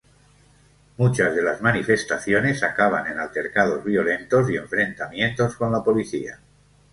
[0.97, 6.39] Muchas de las manifestaciones acaban en altercados violentos y enfrentamientos con la policía.